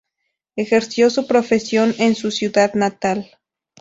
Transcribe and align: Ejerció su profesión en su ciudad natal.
Ejerció 0.55 1.11
su 1.11 1.27
profesión 1.27 1.93
en 1.99 2.15
su 2.15 2.31
ciudad 2.31 2.73
natal. 2.73 3.37